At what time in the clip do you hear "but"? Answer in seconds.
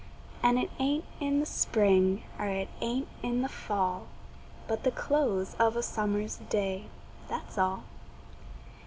4.67-4.81